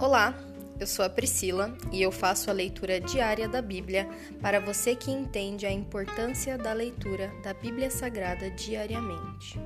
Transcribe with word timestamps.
Olá, 0.00 0.34
eu 0.78 0.86
sou 0.86 1.04
a 1.04 1.10
Priscila 1.10 1.76
e 1.92 2.00
eu 2.00 2.10
faço 2.10 2.48
a 2.48 2.54
leitura 2.54 2.98
diária 2.98 3.46
da 3.46 3.60
Bíblia 3.60 4.08
para 4.40 4.58
você 4.58 4.96
que 4.96 5.10
entende 5.10 5.66
a 5.66 5.70
importância 5.70 6.56
da 6.56 6.72
leitura 6.72 7.30
da 7.42 7.52
Bíblia 7.52 7.90
Sagrada 7.90 8.50
diariamente. 8.50 9.60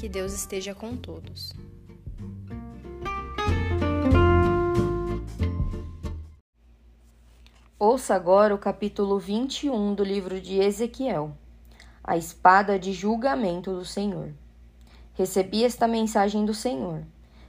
Que 0.00 0.08
Deus 0.08 0.32
esteja 0.32 0.74
com 0.74 0.96
todos. 0.96 1.52
Ouça 7.78 8.14
agora 8.14 8.54
o 8.54 8.58
capítulo 8.58 9.18
21 9.18 9.94
do 9.94 10.02
livro 10.02 10.40
de 10.40 10.58
Ezequiel, 10.58 11.36
a 12.02 12.16
espada 12.16 12.78
de 12.78 12.94
julgamento 12.94 13.74
do 13.74 13.84
Senhor. 13.84 14.32
Recebi 15.12 15.64
esta 15.64 15.86
mensagem 15.86 16.46
do 16.46 16.54
Senhor: 16.54 17.04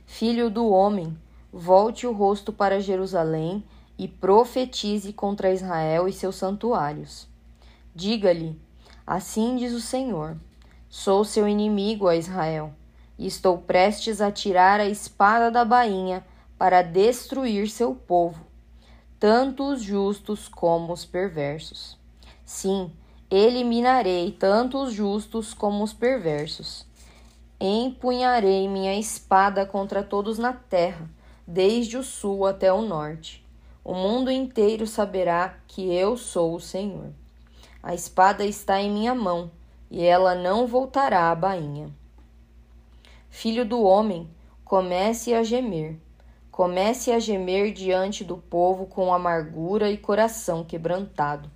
Filho 0.05 0.49
do 0.49 0.67
homem, 0.67 1.17
volte 1.57 2.05
o 2.05 2.11
rosto 2.11 2.51
para 2.51 2.81
Jerusalém 2.81 3.63
e 3.97 4.09
profetize 4.09 5.13
contra 5.13 5.53
Israel 5.53 6.05
e 6.05 6.11
seus 6.11 6.35
santuários. 6.35 7.29
Diga-lhe: 7.95 8.59
Assim 9.07 9.55
diz 9.55 9.71
o 9.71 9.79
Senhor: 9.79 10.35
Sou 10.89 11.23
seu 11.23 11.47
inimigo, 11.47 12.09
a 12.09 12.15
Israel, 12.17 12.73
e 13.17 13.25
estou 13.25 13.57
prestes 13.57 14.19
a 14.19 14.29
tirar 14.29 14.81
a 14.81 14.85
espada 14.85 15.49
da 15.49 15.63
bainha 15.63 16.25
para 16.57 16.81
destruir 16.81 17.69
seu 17.69 17.95
povo, 17.95 18.45
tanto 19.17 19.63
os 19.63 19.81
justos 19.81 20.49
como 20.49 20.91
os 20.91 21.05
perversos. 21.05 21.97
Sim, 22.43 22.91
eliminarei 23.31 24.33
tanto 24.33 24.77
os 24.83 24.91
justos 24.91 25.53
como 25.53 25.85
os 25.85 25.93
perversos. 25.93 26.85
Empunharei 27.57 28.67
minha 28.67 28.99
espada 28.99 29.65
contra 29.65 30.03
todos 30.03 30.37
na 30.37 30.51
terra 30.51 31.09
desde 31.47 31.97
o 31.97 32.03
sul 32.03 32.45
até 32.45 32.71
o 32.71 32.81
norte. 32.81 33.45
O 33.83 33.93
mundo 33.93 34.31
inteiro 34.31 34.87
saberá 34.87 35.57
que 35.67 35.93
eu 35.93 36.17
sou 36.17 36.55
o 36.55 36.59
Senhor. 36.59 37.11
A 37.83 37.93
espada 37.93 38.43
está 38.43 38.81
em 38.81 38.91
minha 38.91 39.13
mão, 39.13 39.51
e 39.91 40.03
ela 40.03 40.33
não 40.33 40.65
voltará 40.65 41.29
à 41.29 41.35
bainha. 41.35 41.89
Filho 43.29 43.63
do 43.63 43.83
homem, 43.83 44.27
comece 44.63 45.33
a 45.33 45.43
gemer. 45.43 45.97
Comece 46.49 47.11
a 47.11 47.19
gemer 47.19 47.73
diante 47.73 48.23
do 48.23 48.37
povo 48.37 48.87
com 48.87 49.13
amargura 49.13 49.91
e 49.91 49.97
coração 49.97 50.63
quebrantado. 50.63 51.51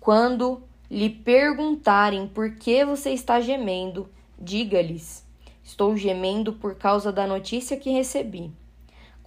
Quando 0.00 0.62
lhe 0.90 1.08
perguntarem 1.08 2.26
por 2.26 2.56
que 2.56 2.84
você 2.84 3.10
está 3.10 3.40
gemendo, 3.40 4.08
diga-lhes: 4.38 5.24
Estou 5.62 5.96
gemendo 5.96 6.54
por 6.54 6.74
causa 6.74 7.12
da 7.12 7.26
notícia 7.26 7.76
que 7.76 7.90
recebi. 7.90 8.50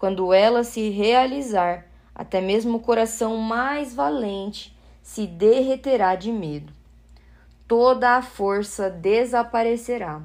Quando 0.06 0.32
ela 0.32 0.64
se 0.64 0.92
realizar, 0.92 1.88
até 2.14 2.40
mesmo 2.40 2.78
o 2.78 2.80
coração 2.80 3.38
mais 3.38 3.92
valente 3.92 4.78
se 5.02 5.26
derreterá 5.26 6.14
de 6.14 6.32
medo. 6.32 6.72
Toda 7.68 8.12
a 8.12 8.22
força 8.22 8.88
desaparecerá. 8.88 10.22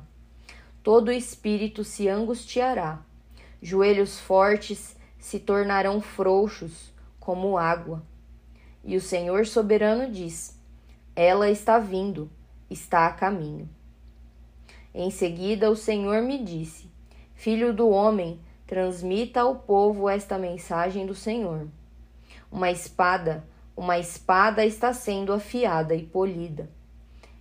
Todo 0.82 1.08
o 1.08 1.12
espírito 1.12 1.82
se 1.82 2.10
angustiará. 2.10 2.98
Joelhos 3.62 4.20
fortes 4.20 4.98
se 5.18 5.40
tornarão 5.40 6.02
frouxos 6.02 6.92
como 7.18 7.56
água. 7.56 8.02
E 8.84 8.98
o 8.98 9.00
Senhor 9.00 9.46
soberano 9.46 10.12
diz: 10.12 10.60
Ela 11.16 11.48
está 11.48 11.78
vindo, 11.78 12.30
está 12.68 13.06
a 13.06 13.14
caminho. 13.14 13.66
Em 14.92 15.10
seguida, 15.10 15.70
o 15.70 15.74
Senhor 15.74 16.20
me 16.20 16.36
disse: 16.36 16.86
Filho 17.34 17.72
do 17.72 17.88
homem, 17.88 18.38
transmita 18.70 19.40
ao 19.40 19.56
povo 19.56 20.08
esta 20.08 20.38
mensagem 20.38 21.04
do 21.04 21.12
Senhor. 21.12 21.66
Uma 22.52 22.70
espada, 22.70 23.42
uma 23.76 23.98
espada 23.98 24.64
está 24.64 24.92
sendo 24.92 25.32
afiada 25.32 25.92
e 25.92 26.06
polida. 26.06 26.70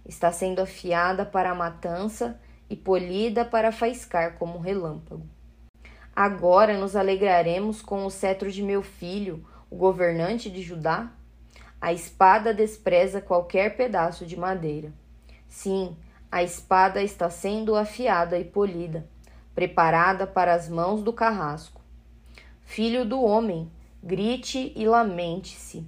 Está 0.03 0.31
sendo 0.31 0.59
afiada 0.59 1.23
para 1.23 1.51
a 1.51 1.55
matança 1.55 2.41
e 2.67 2.75
polida 2.75 3.45
para 3.45 3.71
faiscar 3.71 4.39
como 4.39 4.57
relâmpago. 4.57 5.21
Agora 6.15 6.75
nos 6.75 6.95
alegraremos 6.95 7.79
com 7.79 8.07
o 8.07 8.09
cetro 8.09 8.51
de 8.51 8.63
meu 8.63 8.81
filho, 8.81 9.45
o 9.69 9.75
governante 9.75 10.49
de 10.49 10.63
Judá? 10.63 11.11
A 11.79 11.93
espada 11.93 12.55
despreza 12.55 13.21
qualquer 13.21 13.77
pedaço 13.77 14.25
de 14.25 14.35
madeira. 14.35 14.91
Sim, 15.47 15.95
a 16.31 16.41
espada 16.41 17.03
está 17.03 17.29
sendo 17.29 17.75
afiada 17.75 18.39
e 18.39 18.43
polida 18.43 19.07
preparada 19.59 20.25
para 20.25 20.53
as 20.53 20.69
mãos 20.69 21.03
do 21.03 21.11
carrasco. 21.11 21.81
Filho 22.61 23.03
do 23.03 23.21
homem, 23.21 23.69
grite 24.01 24.71
e 24.73 24.87
lamente-se. 24.87 25.85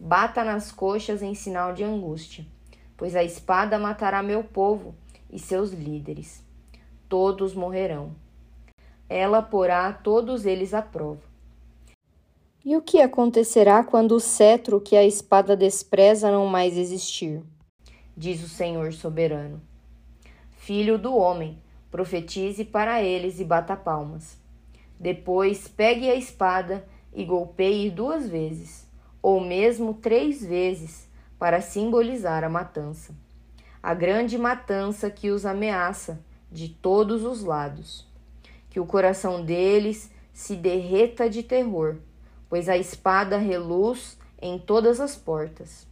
Bata 0.00 0.42
nas 0.42 0.72
coxas 0.72 1.22
em 1.22 1.32
sinal 1.32 1.72
de 1.72 1.84
angústia, 1.84 2.44
pois 2.96 3.14
a 3.14 3.22
espada 3.22 3.78
matará 3.78 4.20
meu 4.20 4.42
povo 4.42 4.96
e 5.30 5.38
seus 5.38 5.70
líderes. 5.70 6.42
Todos 7.08 7.54
morrerão. 7.54 8.16
Ela 9.08 9.40
porá 9.40 9.92
todos 9.92 10.44
eles 10.44 10.74
à 10.74 10.82
prova. 10.82 11.22
E 12.64 12.76
o 12.76 12.82
que 12.82 13.00
acontecerá 13.00 13.84
quando 13.84 14.16
o 14.16 14.20
cetro 14.20 14.80
que 14.80 14.96
a 14.96 15.04
espada 15.04 15.56
despreza 15.56 16.32
não 16.32 16.46
mais 16.46 16.76
existir? 16.76 17.44
Diz 18.16 18.42
o 18.42 18.48
Senhor 18.48 18.92
soberano. 18.92 19.62
Filho 20.56 20.98
do 20.98 21.14
homem, 21.14 21.62
profetize 21.94 22.64
para 22.64 23.00
eles 23.00 23.38
e 23.38 23.44
bata 23.44 23.76
palmas. 23.76 24.36
Depois 24.98 25.68
pegue 25.68 26.10
a 26.10 26.16
espada 26.16 26.84
e 27.12 27.24
golpeie 27.24 27.88
duas 27.88 28.28
vezes, 28.28 28.84
ou 29.22 29.40
mesmo 29.40 29.94
três 29.94 30.44
vezes, 30.44 31.08
para 31.38 31.60
simbolizar 31.60 32.42
a 32.42 32.48
matança. 32.48 33.14
A 33.80 33.94
grande 33.94 34.36
matança 34.36 35.08
que 35.08 35.30
os 35.30 35.46
ameaça 35.46 36.18
de 36.50 36.68
todos 36.68 37.22
os 37.22 37.44
lados. 37.44 38.04
Que 38.70 38.80
o 38.80 38.86
coração 38.86 39.44
deles 39.44 40.10
se 40.32 40.56
derreta 40.56 41.30
de 41.30 41.44
terror, 41.44 41.98
pois 42.48 42.68
a 42.68 42.76
espada 42.76 43.38
reluz 43.38 44.18
em 44.42 44.58
todas 44.58 44.98
as 44.98 45.14
portas. 45.14 45.86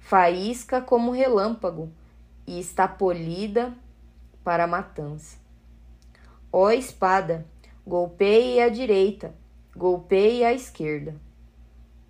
Faísca 0.00 0.80
como 0.80 1.12
relâmpago 1.12 1.88
e 2.48 2.58
está 2.58 2.88
polida 2.88 3.72
para 4.42 4.64
a 4.64 4.66
matança. 4.66 5.38
Ó 6.52 6.70
espada, 6.70 7.46
golpeie 7.86 8.60
à 8.60 8.68
direita, 8.68 9.34
golpeie 9.74 10.44
à 10.44 10.52
esquerda, 10.52 11.14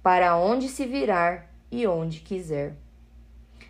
para 0.02 0.36
onde 0.36 0.68
se 0.68 0.86
virar 0.86 1.50
e 1.70 1.86
onde 1.86 2.20
quiser. 2.20 2.74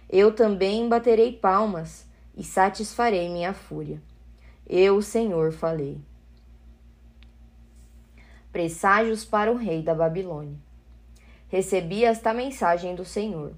Eu 0.09 0.35
também 0.35 0.89
baterei 0.89 1.33
palmas 1.33 2.07
e 2.37 2.43
satisfarei 2.43 3.29
minha 3.29 3.53
fúria. 3.53 4.01
Eu, 4.69 4.97
o 4.97 5.03
Senhor, 5.03 5.53
falei. 5.53 6.01
Presságios 8.53 9.25
para 9.25 9.51
o 9.51 9.57
rei 9.57 9.83
da 9.83 9.95
Babilônia. 9.95 10.57
Recebi 11.49 12.05
esta 12.05 12.33
mensagem 12.33 12.95
do 12.95 13.05
Senhor: 13.05 13.53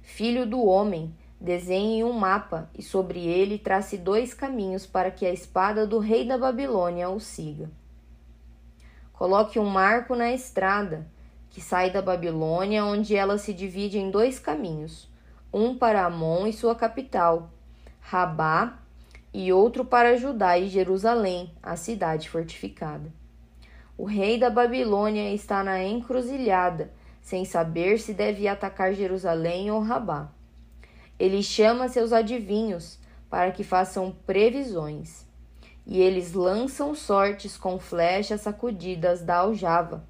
Filho 0.00 0.46
do 0.46 0.64
homem, 0.64 1.14
Desenhe 1.42 2.04
um 2.04 2.12
mapa 2.12 2.70
e 2.72 2.84
sobre 2.84 3.26
ele 3.26 3.58
trace 3.58 3.98
dois 3.98 4.32
caminhos 4.32 4.86
para 4.86 5.10
que 5.10 5.26
a 5.26 5.32
espada 5.32 5.84
do 5.84 5.98
rei 5.98 6.24
da 6.24 6.38
Babilônia 6.38 7.10
o 7.10 7.18
siga. 7.18 7.68
Coloque 9.12 9.58
um 9.58 9.64
marco 9.64 10.14
na 10.14 10.32
estrada 10.32 11.04
que 11.50 11.60
sai 11.60 11.90
da 11.90 12.00
Babilônia, 12.00 12.84
onde 12.84 13.16
ela 13.16 13.38
se 13.38 13.52
divide 13.52 13.98
em 13.98 14.08
dois 14.08 14.38
caminhos, 14.38 15.10
um 15.52 15.76
para 15.76 16.06
Amon 16.06 16.46
e 16.46 16.52
sua 16.52 16.76
capital, 16.76 17.50
Rabá, 17.98 18.78
e 19.34 19.52
outro 19.52 19.84
para 19.84 20.16
Judá 20.16 20.56
e 20.56 20.68
Jerusalém, 20.68 21.52
a 21.60 21.74
cidade 21.74 22.30
fortificada. 22.30 23.12
O 23.98 24.04
rei 24.04 24.38
da 24.38 24.48
Babilônia 24.48 25.34
está 25.34 25.64
na 25.64 25.82
encruzilhada, 25.82 26.92
sem 27.20 27.44
saber 27.44 27.98
se 27.98 28.14
deve 28.14 28.46
atacar 28.46 28.94
Jerusalém 28.94 29.72
ou 29.72 29.80
Rabá. 29.80 30.30
Ele 31.22 31.40
chama 31.40 31.88
seus 31.88 32.12
adivinhos 32.12 32.98
para 33.30 33.52
que 33.52 33.62
façam 33.62 34.10
previsões. 34.26 35.24
E 35.86 36.00
eles 36.00 36.32
lançam 36.32 36.96
sortes 36.96 37.56
com 37.56 37.78
flechas 37.78 38.40
sacudidas 38.40 39.22
da 39.22 39.36
aljava, 39.36 40.04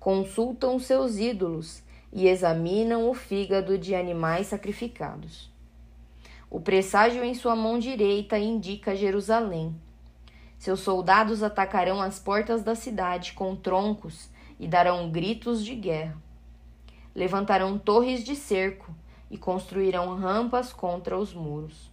consultam 0.00 0.78
seus 0.78 1.18
ídolos 1.18 1.82
e 2.10 2.26
examinam 2.26 3.06
o 3.06 3.12
fígado 3.12 3.76
de 3.76 3.94
animais 3.94 4.46
sacrificados. 4.46 5.52
O 6.48 6.58
presságio 6.58 7.22
em 7.22 7.34
sua 7.34 7.54
mão 7.54 7.78
direita 7.78 8.38
indica 8.38 8.96
Jerusalém. 8.96 9.78
Seus 10.58 10.80
soldados 10.80 11.42
atacarão 11.42 12.00
as 12.00 12.18
portas 12.18 12.62
da 12.62 12.74
cidade 12.74 13.34
com 13.34 13.54
troncos 13.54 14.30
e 14.58 14.66
darão 14.66 15.10
gritos 15.10 15.62
de 15.62 15.74
guerra. 15.74 16.16
Levantarão 17.14 17.78
torres 17.78 18.24
de 18.24 18.34
cerco 18.34 18.90
e 19.30 19.36
construirão 19.36 20.14
rampas 20.16 20.72
contra 20.72 21.18
os 21.18 21.34
muros. 21.34 21.90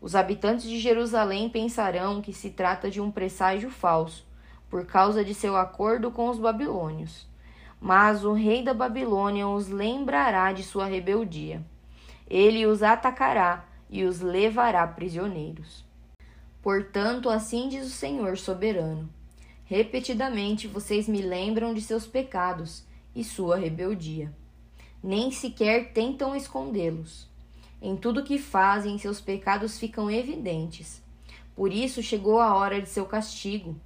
Os 0.00 0.14
habitantes 0.14 0.68
de 0.68 0.78
Jerusalém 0.78 1.48
pensarão 1.48 2.22
que 2.22 2.32
se 2.32 2.50
trata 2.50 2.90
de 2.90 3.00
um 3.00 3.10
presságio 3.10 3.70
falso, 3.70 4.24
por 4.70 4.86
causa 4.86 5.24
de 5.24 5.34
seu 5.34 5.56
acordo 5.56 6.10
com 6.10 6.28
os 6.28 6.38
babilônios. 6.38 7.26
Mas 7.80 8.24
o 8.24 8.32
rei 8.32 8.62
da 8.62 8.74
Babilônia 8.74 9.48
os 9.48 9.68
lembrará 9.68 10.52
de 10.52 10.62
sua 10.62 10.86
rebeldia. 10.86 11.64
Ele 12.28 12.66
os 12.66 12.82
atacará 12.82 13.64
e 13.88 14.04
os 14.04 14.20
levará 14.20 14.86
prisioneiros. 14.86 15.84
Portanto, 16.62 17.30
assim 17.30 17.68
diz 17.68 17.86
o 17.86 17.90
Senhor 17.90 18.36
soberano: 18.36 19.08
Repetidamente 19.64 20.66
vocês 20.66 21.08
me 21.08 21.22
lembram 21.22 21.72
de 21.72 21.80
seus 21.80 22.06
pecados 22.06 22.84
e 23.14 23.24
sua 23.24 23.56
rebeldia. 23.56 24.32
Nem 25.02 25.30
sequer 25.30 25.92
tentam 25.92 26.34
escondê-los. 26.34 27.28
Em 27.80 27.96
tudo 27.96 28.24
que 28.24 28.38
fazem, 28.38 28.98
seus 28.98 29.20
pecados 29.20 29.78
ficam 29.78 30.10
evidentes. 30.10 31.00
Por 31.54 31.72
isso 31.72 32.02
chegou 32.02 32.40
a 32.40 32.54
hora 32.54 32.82
de 32.82 32.88
seu 32.88 33.06
castigo. 33.06 33.76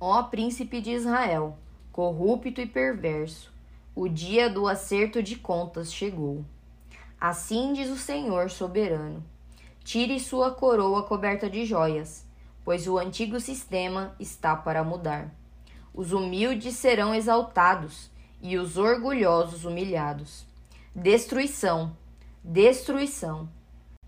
Ó 0.00 0.24
príncipe 0.24 0.80
de 0.80 0.90
Israel, 0.90 1.56
corrupto 1.92 2.60
e 2.60 2.66
perverso, 2.66 3.52
o 3.94 4.08
dia 4.08 4.50
do 4.50 4.66
acerto 4.66 5.22
de 5.22 5.36
contas 5.36 5.92
chegou. 5.92 6.44
Assim 7.20 7.72
diz 7.72 7.88
o 7.88 7.96
Senhor 7.96 8.50
soberano: 8.50 9.24
Tire 9.84 10.18
sua 10.18 10.50
coroa 10.50 11.04
coberta 11.04 11.48
de 11.48 11.64
joias, 11.64 12.26
pois 12.64 12.88
o 12.88 12.98
antigo 12.98 13.38
sistema 13.38 14.14
está 14.18 14.56
para 14.56 14.82
mudar. 14.82 15.32
Os 15.94 16.12
humildes 16.12 16.74
serão 16.74 17.14
exaltados 17.14 18.10
e 18.44 18.58
os 18.58 18.76
orgulhosos 18.76 19.64
humilhados. 19.64 20.46
Destruição, 20.94 21.96
destruição. 22.44 23.48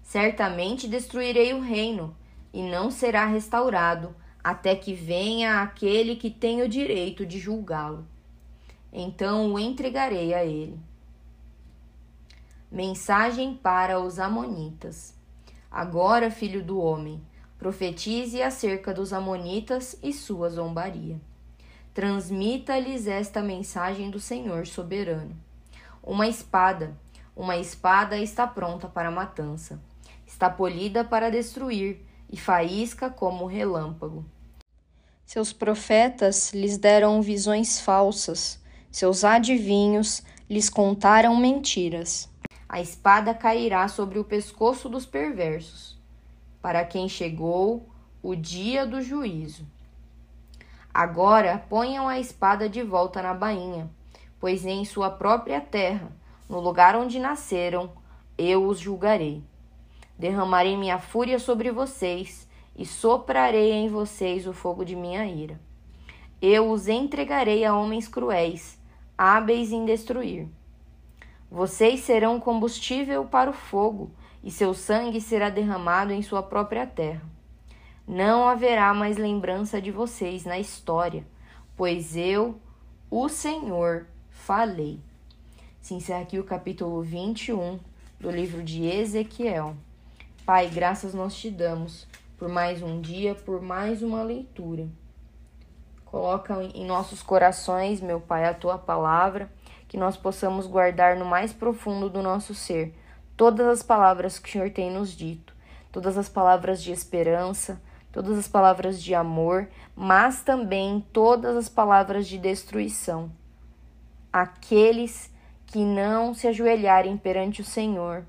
Certamente 0.02 0.86
destruirei 0.86 1.54
o 1.54 1.60
reino, 1.60 2.14
e 2.52 2.62
não 2.62 2.90
será 2.90 3.24
restaurado 3.24 4.14
até 4.44 4.76
que 4.76 4.92
venha 4.92 5.62
aquele 5.62 6.16
que 6.16 6.30
tem 6.30 6.60
o 6.60 6.68
direito 6.68 7.24
de 7.24 7.38
julgá-lo. 7.38 8.06
Então 8.92 9.54
o 9.54 9.58
entregarei 9.58 10.34
a 10.34 10.44
ele. 10.44 10.78
Mensagem 12.70 13.54
para 13.54 13.98
os 13.98 14.18
Amonitas. 14.18 15.14
Agora, 15.70 16.30
filho 16.30 16.62
do 16.62 16.78
homem, 16.78 17.22
profetize 17.58 18.42
acerca 18.42 18.92
dos 18.92 19.14
Amonitas 19.14 19.98
e 20.02 20.12
sua 20.12 20.50
zombaria. 20.50 21.18
Transmita-lhes 21.96 23.06
esta 23.08 23.42
mensagem 23.42 24.10
do 24.10 24.20
Senhor 24.20 24.66
soberano. 24.66 25.34
Uma 26.02 26.28
espada 26.28 26.94
uma 27.36 27.58
espada 27.58 28.18
está 28.18 28.46
pronta 28.46 28.88
para 28.88 29.08
a 29.08 29.12
matança, 29.12 29.78
está 30.26 30.48
polida 30.48 31.04
para 31.04 31.30
destruir 31.30 32.00
e 32.30 32.36
faísca 32.38 33.10
como 33.10 33.44
relâmpago. 33.44 34.24
Seus 35.26 35.52
profetas 35.52 36.54
lhes 36.54 36.78
deram 36.78 37.20
visões 37.20 37.78
falsas, 37.78 38.58
seus 38.90 39.22
adivinhos 39.22 40.22
lhes 40.48 40.70
contaram 40.70 41.36
mentiras. 41.36 42.26
A 42.66 42.80
espada 42.80 43.34
cairá 43.34 43.86
sobre 43.86 44.18
o 44.18 44.24
pescoço 44.24 44.88
dos 44.88 45.04
perversos, 45.04 45.98
para 46.62 46.86
quem 46.86 47.06
chegou 47.06 47.86
o 48.22 48.34
dia 48.34 48.86
do 48.86 49.02
juízo. 49.02 49.66
Agora 50.98 51.62
ponham 51.68 52.08
a 52.08 52.18
espada 52.18 52.70
de 52.70 52.82
volta 52.82 53.20
na 53.20 53.34
bainha, 53.34 53.90
pois 54.40 54.64
em 54.64 54.82
sua 54.82 55.10
própria 55.10 55.60
terra 55.60 56.10
no 56.48 56.58
lugar 56.58 56.96
onde 56.96 57.18
nasceram, 57.18 57.90
eu 58.38 58.66
os 58.66 58.78
julgarei. 58.78 59.44
Derramarei 60.18 60.74
minha 60.74 60.98
fúria 60.98 61.38
sobre 61.38 61.70
vocês 61.70 62.48
e 62.74 62.86
soprarei 62.86 63.72
em 63.72 63.90
vocês 63.90 64.46
o 64.46 64.54
fogo 64.54 64.86
de 64.86 64.96
minha 64.96 65.26
ira. 65.26 65.60
Eu 66.40 66.70
os 66.70 66.88
entregarei 66.88 67.62
a 67.62 67.76
homens 67.76 68.08
cruéis, 68.08 68.80
hábeis 69.18 69.72
em 69.72 69.84
destruir. 69.84 70.48
Vocês 71.50 72.00
serão 72.00 72.40
combustível 72.40 73.26
para 73.26 73.50
o 73.50 73.52
fogo, 73.52 74.10
e 74.42 74.50
seu 74.50 74.72
sangue 74.72 75.20
será 75.20 75.50
derramado 75.50 76.14
em 76.14 76.22
sua 76.22 76.42
própria 76.42 76.86
terra. 76.86 77.35
Não 78.06 78.46
haverá 78.46 78.94
mais 78.94 79.16
lembrança 79.16 79.82
de 79.82 79.90
vocês 79.90 80.44
na 80.44 80.60
história, 80.60 81.26
pois 81.76 82.16
eu, 82.16 82.60
o 83.10 83.28
Senhor, 83.28 84.06
falei. 84.30 85.00
Se 85.80 85.92
encerra 85.92 86.22
aqui 86.22 86.38
o 86.38 86.44
capítulo 86.44 87.02
21 87.02 87.80
do 88.20 88.30
livro 88.30 88.62
de 88.62 88.86
Ezequiel. 88.86 89.74
Pai, 90.44 90.68
graças 90.68 91.14
nós 91.14 91.34
te 91.34 91.50
damos 91.50 92.06
por 92.38 92.48
mais 92.48 92.80
um 92.80 93.00
dia, 93.00 93.34
por 93.34 93.60
mais 93.60 94.04
uma 94.04 94.22
leitura. 94.22 94.86
Coloca 96.04 96.62
em 96.62 96.86
nossos 96.86 97.24
corações, 97.24 98.00
meu 98.00 98.20
Pai, 98.20 98.44
a 98.44 98.54
tua 98.54 98.78
palavra, 98.78 99.50
que 99.88 99.96
nós 99.96 100.16
possamos 100.16 100.68
guardar 100.68 101.16
no 101.16 101.24
mais 101.24 101.52
profundo 101.52 102.08
do 102.08 102.22
nosso 102.22 102.54
ser 102.54 102.94
todas 103.36 103.66
as 103.66 103.82
palavras 103.82 104.38
que 104.38 104.48
o 104.48 104.52
Senhor 104.52 104.70
tem 104.70 104.92
nos 104.92 105.10
dito, 105.10 105.52
todas 105.90 106.16
as 106.16 106.28
palavras 106.28 106.80
de 106.80 106.92
esperança, 106.92 107.80
todas 108.16 108.38
as 108.38 108.48
palavras 108.48 109.02
de 109.02 109.14
amor, 109.14 109.68
mas 109.94 110.42
também 110.42 111.04
todas 111.12 111.54
as 111.54 111.68
palavras 111.68 112.26
de 112.26 112.38
destruição. 112.38 113.30
Aqueles 114.32 115.30
que 115.66 115.80
não 115.80 116.32
se 116.32 116.48
ajoelharem 116.48 117.18
perante 117.18 117.60
o 117.60 117.64
Senhor 117.64 118.24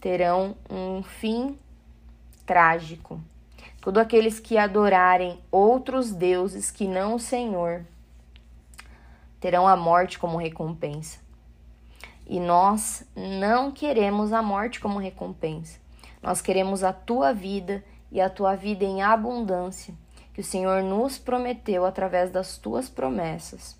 terão 0.00 0.56
um 0.68 1.00
fim 1.00 1.56
trágico. 2.44 3.20
Todos 3.80 4.02
aqueles 4.02 4.40
que 4.40 4.58
adorarem 4.58 5.40
outros 5.48 6.10
deuses 6.10 6.68
que 6.68 6.88
não 6.88 7.14
o 7.14 7.20
Senhor 7.20 7.86
terão 9.38 9.68
a 9.68 9.76
morte 9.76 10.18
como 10.18 10.36
recompensa. 10.36 11.20
E 12.26 12.40
nós 12.40 13.06
não 13.14 13.70
queremos 13.70 14.32
a 14.32 14.42
morte 14.42 14.80
como 14.80 14.98
recompensa. 14.98 15.78
Nós 16.20 16.40
queremos 16.40 16.82
a 16.82 16.92
tua 16.92 17.32
vida 17.32 17.84
e 18.16 18.20
a 18.20 18.30
tua 18.30 18.56
vida 18.56 18.82
em 18.82 19.02
abundância, 19.02 19.92
que 20.32 20.40
o 20.40 20.44
Senhor 20.44 20.82
nos 20.82 21.18
prometeu 21.18 21.84
através 21.84 22.30
das 22.30 22.56
tuas 22.56 22.88
promessas. 22.88 23.76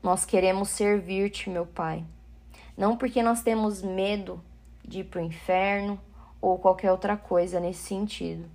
Nós 0.00 0.24
queremos 0.24 0.68
servir-te, 0.68 1.50
meu 1.50 1.66
Pai. 1.66 2.04
Não 2.78 2.96
porque 2.96 3.20
nós 3.20 3.42
temos 3.42 3.82
medo 3.82 4.40
de 4.84 5.00
ir 5.00 5.04
para 5.06 5.20
o 5.20 5.24
inferno 5.24 6.00
ou 6.40 6.56
qualquer 6.56 6.92
outra 6.92 7.16
coisa 7.16 7.58
nesse 7.58 7.80
sentido, 7.80 8.48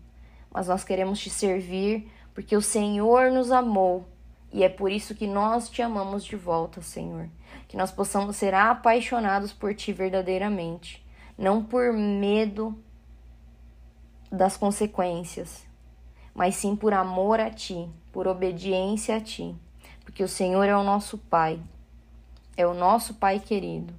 mas 0.50 0.70
nós 0.70 0.86
queremos 0.86 1.20
te 1.20 1.30
servir 1.30 2.10
porque 2.34 2.56
o 2.56 2.62
Senhor 2.62 3.30
nos 3.32 3.52
amou 3.52 4.08
e 4.54 4.64
é 4.64 4.70
por 4.70 4.90
isso 4.90 5.14
que 5.14 5.28
nós 5.28 5.70
te 5.70 5.82
amamos 5.82 6.24
de 6.24 6.38
volta, 6.38 6.82
Senhor. 6.82 7.28
Que 7.68 7.76
nós 7.76 7.92
possamos 7.92 8.38
ser 8.38 8.54
apaixonados 8.54 9.52
por 9.52 9.76
ti 9.76 9.92
verdadeiramente, 9.92 11.06
não 11.38 11.62
por 11.62 11.92
medo 11.92 12.82
das 14.32 14.58
consequências, 14.58 15.66
mas 16.34 16.56
sim 16.56 16.76
por 16.76 16.94
amor 16.94 17.40
a 17.40 17.50
ti, 17.50 17.90
por 18.12 18.28
obediência 18.28 19.16
a 19.16 19.22
ti 19.22 19.56
porque 20.10 20.24
o 20.24 20.28
Senhor 20.28 20.64
é 20.64 20.76
o 20.76 20.84
nosso 20.84 21.20
Pai, 21.20 21.62
é 22.58 22.66
o 22.66 22.74
nosso 22.74 23.14
Pai 23.14 23.40
querido. 23.40 23.94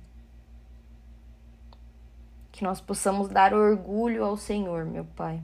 Que 2.50 2.64
nós 2.64 2.80
possamos 2.80 3.28
dar 3.28 3.54
orgulho 3.54 4.24
ao 4.24 4.36
Senhor, 4.36 4.84
meu 4.84 5.04
Pai. 5.04 5.40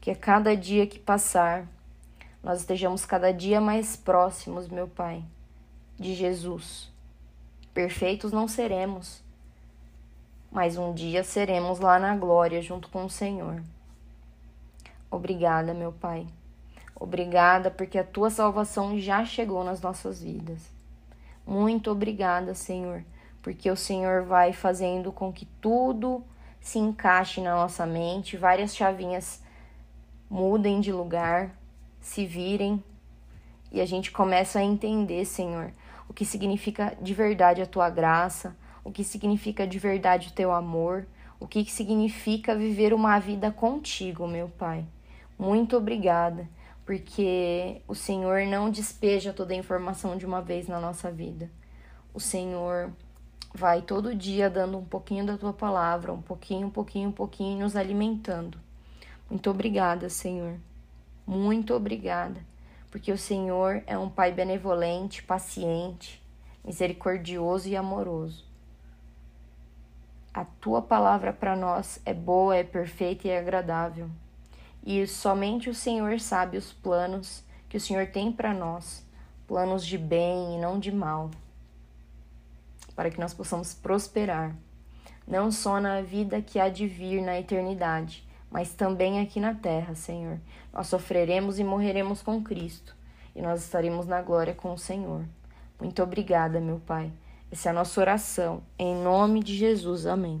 Que 0.00 0.12
a 0.12 0.16
cada 0.16 0.56
dia 0.56 0.86
que 0.86 1.00
passar, 1.00 1.66
nós 2.40 2.60
estejamos 2.60 3.04
cada 3.04 3.32
dia 3.32 3.60
mais 3.60 3.96
próximos, 3.96 4.68
meu 4.68 4.86
Pai, 4.86 5.24
de 5.98 6.14
Jesus. 6.14 6.88
Perfeitos 7.74 8.30
não 8.30 8.46
seremos, 8.46 9.24
mas 10.52 10.78
um 10.78 10.94
dia 10.94 11.24
seremos 11.24 11.80
lá 11.80 11.98
na 11.98 12.16
glória 12.16 12.62
junto 12.62 12.88
com 12.90 13.04
o 13.04 13.10
Senhor. 13.10 13.60
Obrigada, 15.16 15.72
meu 15.72 15.92
Pai. 15.92 16.26
Obrigada 16.94 17.70
porque 17.70 17.98
a 17.98 18.04
tua 18.04 18.28
salvação 18.28 18.98
já 19.00 19.24
chegou 19.24 19.64
nas 19.64 19.80
nossas 19.80 20.22
vidas. 20.22 20.60
Muito 21.46 21.90
obrigada, 21.90 22.54
Senhor, 22.54 23.02
porque 23.42 23.70
o 23.70 23.76
Senhor 23.76 24.24
vai 24.24 24.52
fazendo 24.52 25.10
com 25.10 25.32
que 25.32 25.46
tudo 25.60 26.22
se 26.60 26.78
encaixe 26.78 27.40
na 27.40 27.54
nossa 27.54 27.86
mente, 27.86 28.36
várias 28.36 28.76
chavinhas 28.76 29.42
mudem 30.28 30.80
de 30.80 30.92
lugar, 30.92 31.50
se 32.00 32.26
virem 32.26 32.82
e 33.72 33.80
a 33.80 33.86
gente 33.86 34.10
começa 34.10 34.58
a 34.58 34.64
entender, 34.64 35.24
Senhor, 35.24 35.72
o 36.08 36.12
que 36.12 36.24
significa 36.24 36.96
de 37.00 37.14
verdade 37.14 37.62
a 37.62 37.66
tua 37.66 37.88
graça, 37.88 38.56
o 38.84 38.92
que 38.92 39.02
significa 39.02 39.66
de 39.66 39.78
verdade 39.78 40.28
o 40.28 40.32
teu 40.32 40.52
amor, 40.52 41.06
o 41.40 41.46
que 41.46 41.64
significa 41.70 42.54
viver 42.54 42.92
uma 42.92 43.18
vida 43.18 43.50
contigo, 43.50 44.26
meu 44.26 44.48
Pai. 44.48 44.84
Muito 45.38 45.76
obrigada 45.76 46.48
porque 46.86 47.82
o 47.88 47.94
Senhor 47.94 48.46
não 48.46 48.70
despeja 48.70 49.32
toda 49.32 49.52
a 49.52 49.56
informação 49.56 50.16
de 50.16 50.24
uma 50.24 50.40
vez 50.40 50.68
na 50.68 50.78
nossa 50.78 51.10
vida. 51.10 51.50
O 52.14 52.20
Senhor 52.20 52.92
vai 53.52 53.82
todo 53.82 54.14
dia 54.14 54.48
dando 54.48 54.78
um 54.78 54.84
pouquinho 54.84 55.26
da 55.26 55.36
tua 55.36 55.52
palavra, 55.52 56.12
um 56.12 56.22
pouquinho, 56.22 56.68
um 56.68 56.70
pouquinho, 56.70 57.08
um 57.08 57.12
pouquinho, 57.12 57.58
nos 57.58 57.74
alimentando. 57.74 58.58
Muito 59.28 59.50
obrigada, 59.50 60.08
Senhor. 60.08 60.58
Muito 61.26 61.74
obrigada. 61.74 62.40
porque 62.88 63.12
o 63.12 63.18
Senhor 63.18 63.82
é 63.86 63.98
um 63.98 64.08
Pai 64.08 64.32
benevolente, 64.32 65.22
paciente, 65.22 66.22
misericordioso 66.64 67.68
e 67.68 67.76
amoroso. 67.76 68.46
A 70.32 70.44
tua 70.44 70.80
palavra 70.80 71.30
para 71.32 71.54
nós 71.54 72.00
é 72.06 72.14
boa, 72.14 72.56
é 72.56 72.62
perfeita 72.62 73.28
e 73.28 73.30
é 73.30 73.38
agradável. 73.38 74.08
E 74.86 75.04
somente 75.04 75.68
o 75.68 75.74
Senhor 75.74 76.20
sabe 76.20 76.56
os 76.56 76.72
planos 76.72 77.42
que 77.68 77.76
o 77.76 77.80
Senhor 77.80 78.06
tem 78.06 78.30
para 78.30 78.54
nós, 78.54 79.04
planos 79.48 79.84
de 79.84 79.98
bem 79.98 80.54
e 80.54 80.60
não 80.60 80.78
de 80.78 80.92
mal, 80.92 81.28
para 82.94 83.10
que 83.10 83.18
nós 83.18 83.34
possamos 83.34 83.74
prosperar, 83.74 84.54
não 85.26 85.50
só 85.50 85.80
na 85.80 86.02
vida 86.02 86.40
que 86.40 86.60
há 86.60 86.68
de 86.68 86.86
vir 86.86 87.20
na 87.20 87.36
eternidade, 87.36 88.24
mas 88.48 88.74
também 88.74 89.18
aqui 89.18 89.40
na 89.40 89.54
terra, 89.54 89.96
Senhor. 89.96 90.38
Nós 90.72 90.86
sofreremos 90.86 91.58
e 91.58 91.64
morreremos 91.64 92.22
com 92.22 92.40
Cristo, 92.40 92.94
e 93.34 93.42
nós 93.42 93.64
estaremos 93.64 94.06
na 94.06 94.22
glória 94.22 94.54
com 94.54 94.72
o 94.72 94.78
Senhor. 94.78 95.24
Muito 95.80 96.00
obrigada, 96.00 96.60
meu 96.60 96.78
Pai. 96.78 97.10
Essa 97.50 97.68
é 97.68 97.70
a 97.70 97.74
nossa 97.74 98.00
oração. 98.00 98.62
Em 98.78 98.94
nome 98.94 99.42
de 99.42 99.56
Jesus. 99.56 100.06
Amém. 100.06 100.40